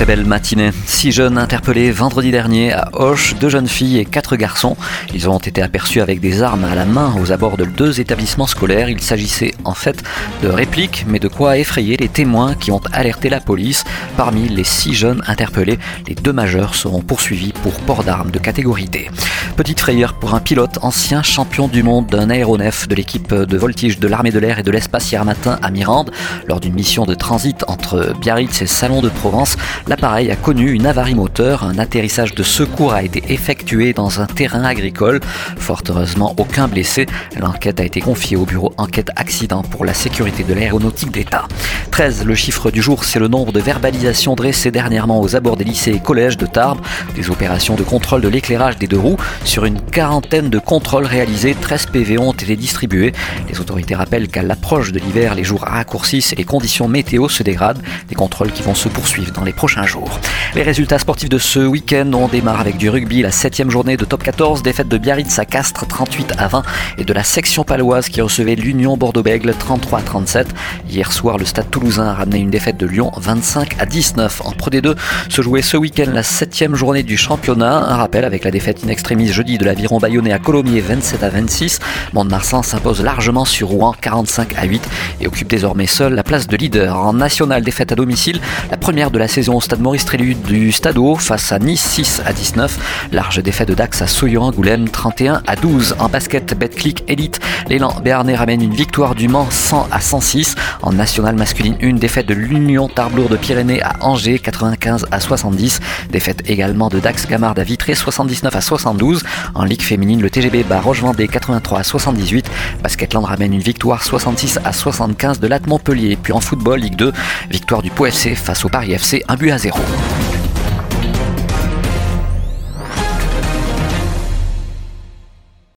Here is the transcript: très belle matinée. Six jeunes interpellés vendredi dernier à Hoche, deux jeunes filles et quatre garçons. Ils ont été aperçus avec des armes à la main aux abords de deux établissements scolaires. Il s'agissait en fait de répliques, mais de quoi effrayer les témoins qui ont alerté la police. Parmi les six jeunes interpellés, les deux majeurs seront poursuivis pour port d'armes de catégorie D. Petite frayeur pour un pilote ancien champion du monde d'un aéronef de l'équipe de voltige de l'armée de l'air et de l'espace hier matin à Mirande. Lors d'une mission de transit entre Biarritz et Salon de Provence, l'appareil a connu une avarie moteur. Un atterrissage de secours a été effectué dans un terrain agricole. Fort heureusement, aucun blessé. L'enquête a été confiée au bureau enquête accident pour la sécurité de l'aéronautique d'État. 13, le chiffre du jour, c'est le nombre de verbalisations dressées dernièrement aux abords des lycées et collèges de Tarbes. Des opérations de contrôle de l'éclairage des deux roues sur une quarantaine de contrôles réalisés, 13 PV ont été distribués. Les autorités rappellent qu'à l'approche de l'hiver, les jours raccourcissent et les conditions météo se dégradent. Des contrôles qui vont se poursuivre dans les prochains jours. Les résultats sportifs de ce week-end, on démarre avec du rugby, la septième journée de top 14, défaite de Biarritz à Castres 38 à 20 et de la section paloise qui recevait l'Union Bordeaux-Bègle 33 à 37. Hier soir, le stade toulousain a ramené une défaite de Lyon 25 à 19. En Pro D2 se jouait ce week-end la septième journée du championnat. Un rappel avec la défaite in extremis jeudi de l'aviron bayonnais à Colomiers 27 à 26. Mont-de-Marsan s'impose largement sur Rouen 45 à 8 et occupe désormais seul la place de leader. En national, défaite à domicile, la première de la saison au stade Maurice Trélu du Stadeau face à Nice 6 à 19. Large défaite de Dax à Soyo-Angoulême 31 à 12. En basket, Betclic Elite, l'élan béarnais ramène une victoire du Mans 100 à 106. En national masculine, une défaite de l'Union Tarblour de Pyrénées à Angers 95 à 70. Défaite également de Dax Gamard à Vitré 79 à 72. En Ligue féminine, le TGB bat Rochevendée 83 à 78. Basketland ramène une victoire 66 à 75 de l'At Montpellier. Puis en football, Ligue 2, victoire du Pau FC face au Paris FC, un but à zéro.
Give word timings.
très 0.00 0.16
belle 0.16 0.24
matinée. 0.24 0.70
Six 0.86 1.12
jeunes 1.12 1.36
interpellés 1.36 1.90
vendredi 1.90 2.30
dernier 2.30 2.72
à 2.72 2.88
Hoche, 2.94 3.34
deux 3.38 3.50
jeunes 3.50 3.68
filles 3.68 3.98
et 3.98 4.06
quatre 4.06 4.34
garçons. 4.36 4.74
Ils 5.12 5.28
ont 5.28 5.36
été 5.36 5.60
aperçus 5.60 6.00
avec 6.00 6.20
des 6.20 6.42
armes 6.42 6.64
à 6.64 6.74
la 6.74 6.86
main 6.86 7.14
aux 7.20 7.32
abords 7.32 7.58
de 7.58 7.66
deux 7.66 8.00
établissements 8.00 8.46
scolaires. 8.46 8.88
Il 8.88 9.02
s'agissait 9.02 9.52
en 9.64 9.74
fait 9.74 10.02
de 10.42 10.48
répliques, 10.48 11.04
mais 11.06 11.18
de 11.18 11.28
quoi 11.28 11.58
effrayer 11.58 11.98
les 11.98 12.08
témoins 12.08 12.54
qui 12.54 12.70
ont 12.70 12.80
alerté 12.94 13.28
la 13.28 13.40
police. 13.40 13.84
Parmi 14.16 14.48
les 14.48 14.64
six 14.64 14.94
jeunes 14.94 15.22
interpellés, 15.26 15.78
les 16.08 16.14
deux 16.14 16.32
majeurs 16.32 16.76
seront 16.76 17.02
poursuivis 17.02 17.52
pour 17.62 17.74
port 17.80 18.02
d'armes 18.02 18.30
de 18.30 18.38
catégorie 18.38 18.88
D. 18.88 19.10
Petite 19.60 19.80
frayeur 19.80 20.14
pour 20.14 20.34
un 20.34 20.40
pilote 20.40 20.78
ancien 20.80 21.22
champion 21.22 21.68
du 21.68 21.82
monde 21.82 22.06
d'un 22.06 22.30
aéronef 22.30 22.88
de 22.88 22.94
l'équipe 22.94 23.34
de 23.34 23.58
voltige 23.58 23.98
de 23.98 24.08
l'armée 24.08 24.30
de 24.30 24.38
l'air 24.38 24.58
et 24.58 24.62
de 24.62 24.70
l'espace 24.70 25.12
hier 25.12 25.22
matin 25.26 25.58
à 25.60 25.70
Mirande. 25.70 26.10
Lors 26.48 26.60
d'une 26.60 26.72
mission 26.72 27.04
de 27.04 27.14
transit 27.14 27.62
entre 27.68 28.14
Biarritz 28.22 28.62
et 28.62 28.66
Salon 28.66 29.02
de 29.02 29.10
Provence, 29.10 29.58
l'appareil 29.86 30.30
a 30.30 30.36
connu 30.36 30.70
une 30.70 30.86
avarie 30.86 31.14
moteur. 31.14 31.62
Un 31.62 31.78
atterrissage 31.78 32.34
de 32.34 32.42
secours 32.42 32.94
a 32.94 33.02
été 33.02 33.22
effectué 33.28 33.92
dans 33.92 34.22
un 34.22 34.26
terrain 34.26 34.64
agricole. 34.64 35.20
Fort 35.58 35.82
heureusement, 35.90 36.34
aucun 36.38 36.66
blessé. 36.66 37.04
L'enquête 37.38 37.80
a 37.80 37.84
été 37.84 38.00
confiée 38.00 38.38
au 38.38 38.46
bureau 38.46 38.72
enquête 38.78 39.10
accident 39.16 39.60
pour 39.60 39.84
la 39.84 39.92
sécurité 39.92 40.42
de 40.42 40.54
l'aéronautique 40.54 41.12
d'État. 41.12 41.46
13, 41.90 42.24
le 42.24 42.34
chiffre 42.34 42.70
du 42.70 42.80
jour, 42.80 43.04
c'est 43.04 43.18
le 43.18 43.28
nombre 43.28 43.52
de 43.52 43.60
verbalisations 43.60 44.36
dressées 44.36 44.70
dernièrement 44.70 45.20
aux 45.20 45.36
abords 45.36 45.58
des 45.58 45.64
lycées 45.64 45.92
et 45.92 46.00
collèges 46.00 46.38
de 46.38 46.46
Tarbes. 46.46 46.80
Des 47.14 47.28
opérations 47.28 47.74
de 47.74 47.82
contrôle 47.82 48.22
de 48.22 48.28
l'éclairage 48.28 48.78
des 48.78 48.86
deux 48.86 48.98
roues 48.98 49.18
sur 49.50 49.64
une 49.64 49.80
quarantaine 49.80 50.48
de 50.48 50.60
contrôles 50.60 51.06
réalisés, 51.06 51.56
13 51.60 51.86
PV 51.86 52.18
ont 52.18 52.30
été 52.30 52.54
distribués. 52.54 53.12
Les 53.48 53.58
autorités 53.58 53.96
rappellent 53.96 54.28
qu'à 54.28 54.44
l'approche 54.44 54.92
de 54.92 55.00
l'hiver, 55.00 55.34
les 55.34 55.42
jours 55.42 55.62
raccourcissent 55.62 56.32
et 56.32 56.36
les 56.36 56.44
conditions 56.44 56.86
météo 56.86 57.28
se 57.28 57.42
dégradent. 57.42 57.82
Des 58.08 58.14
contrôles 58.14 58.52
qui 58.52 58.62
vont 58.62 58.76
se 58.76 58.88
poursuivre 58.88 59.32
dans 59.32 59.42
les 59.42 59.52
prochains 59.52 59.86
jours. 59.86 60.20
Les 60.54 60.62
résultats 60.62 61.00
sportifs 61.00 61.28
de 61.28 61.38
ce 61.38 61.58
week-end, 61.58 62.08
on 62.14 62.28
démarre 62.28 62.60
avec 62.60 62.76
du 62.76 62.88
rugby, 62.90 63.22
la 63.22 63.32
septième 63.32 63.70
journée 63.70 63.96
de 63.96 64.04
top 64.04 64.22
14, 64.22 64.62
défaite 64.62 64.86
de 64.86 64.98
Biarritz 64.98 65.36
à 65.40 65.44
Castres 65.44 65.84
38 65.84 66.34
à 66.38 66.46
20 66.46 66.62
et 66.98 67.04
de 67.04 67.12
la 67.12 67.24
section 67.24 67.64
paloise 67.64 68.08
qui 68.08 68.20
recevait 68.20 68.54
l'Union 68.54 68.96
Bordeaux-Bègle 68.96 69.54
33 69.58 69.98
à 69.98 70.02
37. 70.02 70.46
Hier 70.88 71.10
soir, 71.10 71.38
le 71.38 71.44
stade 71.44 71.70
toulousain 71.70 72.06
a 72.06 72.14
ramené 72.14 72.38
une 72.38 72.50
défaite 72.50 72.76
de 72.76 72.86
Lyon 72.86 73.10
25 73.16 73.76
à 73.80 73.86
19. 73.86 74.42
En 74.44 74.52
Pro 74.52 74.70
D2 74.70 74.94
se 75.28 75.42
jouait 75.42 75.62
ce 75.62 75.76
week-end 75.76 76.10
la 76.12 76.22
septième 76.22 76.76
journée 76.76 77.02
du 77.02 77.16
championnat. 77.16 77.78
Un 77.88 77.96
rappel 77.96 78.24
avec 78.24 78.44
la 78.44 78.52
défaite 78.52 78.82
in 78.84 78.88
extremis 78.88 79.29
jeudi 79.32 79.58
de 79.58 79.64
l'aviron 79.64 79.98
bayonnais 79.98 80.32
à 80.32 80.38
Colomiers 80.38 80.80
27 80.80 81.22
à 81.22 81.28
26. 81.28 81.78
Mont-de-Marsan 82.12 82.62
s'impose 82.62 83.02
largement 83.02 83.44
sur 83.44 83.68
Rouen 83.68 83.94
45 84.00 84.54
à 84.56 84.64
8 84.64 84.82
et 85.20 85.26
occupe 85.26 85.48
désormais 85.48 85.86
seul 85.86 86.14
la 86.14 86.22
place 86.22 86.46
de 86.46 86.56
leader. 86.56 86.96
En 86.96 87.12
national, 87.12 87.62
défaite 87.62 87.92
à 87.92 87.94
domicile, 87.94 88.40
la 88.70 88.76
première 88.76 89.10
de 89.10 89.18
la 89.18 89.28
saison 89.28 89.56
au 89.56 89.60
stade 89.60 89.80
Maurice 89.80 90.04
Trélu 90.04 90.34
du 90.34 90.72
Stadeau 90.72 91.16
face 91.16 91.52
à 91.52 91.58
Nice 91.58 91.82
6 91.82 92.22
à 92.24 92.32
19. 92.32 93.08
Large 93.12 93.42
défaite 93.42 93.68
de 93.68 93.74
Dax 93.74 94.02
à 94.02 94.06
Soyo-Angoulême 94.06 94.88
31 94.88 95.42
à 95.46 95.56
12. 95.56 95.96
En 95.98 96.08
basket, 96.08 96.58
Betclic 96.58 97.04
Elite, 97.08 97.40
l'élan 97.68 97.94
béarnais 98.02 98.36
ramène 98.36 98.62
une 98.62 98.74
victoire 98.74 99.14
du 99.14 99.28
Mans 99.28 99.48
100 99.50 99.88
à 99.90 100.00
106. 100.00 100.54
En 100.82 100.92
national 100.92 101.36
masculine, 101.36 101.76
une 101.80 101.98
défaite 101.98 102.26
de 102.26 102.34
l'Union 102.34 102.88
Tarblour 102.88 103.28
de 103.28 103.36
Pyrénées 103.36 103.82
à 103.82 103.96
Angers 104.00 104.38
95 104.38 105.06
à 105.10 105.20
70. 105.20 105.80
Défaite 106.10 106.42
également 106.46 106.88
de 106.88 107.00
Dax 107.00 107.26
Gamard 107.26 107.54
à 107.56 107.62
Vitré 107.62 107.94
79 107.94 108.54
à 108.54 108.60
72. 108.60 109.19
En 109.54 109.64
Ligue 109.64 109.82
féminine, 109.82 110.20
le 110.20 110.30
TGB 110.30 110.64
bat 110.64 110.80
Rochevendée 110.80 111.28
83 111.28 111.80
à 111.80 111.82
78. 111.82 112.50
Basketland 112.82 113.24
ramène 113.24 113.52
une 113.52 113.60
victoire 113.60 114.02
66 114.02 114.58
à 114.64 114.72
75 114.72 115.40
de 115.40 115.46
l'At 115.46 115.66
Montpellier. 115.66 116.16
Puis 116.20 116.32
en 116.32 116.40
football, 116.40 116.80
Ligue 116.80 116.96
2, 116.96 117.12
victoire 117.50 117.82
du 117.82 117.90
Pau 117.90 118.06
FC 118.06 118.34
face 118.34 118.64
au 118.64 118.68
Paris 118.68 118.92
FC, 118.92 119.24
un 119.28 119.36
but 119.36 119.50
à 119.50 119.58
zéro. 119.58 119.80